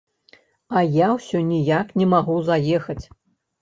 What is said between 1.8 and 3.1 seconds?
не магу заехаць.